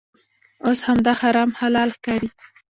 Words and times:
اوس 0.65 0.79
همدا 0.87 1.11
حرام 1.21 1.51
حلال 1.59 1.89
ښکاري. 1.97 2.29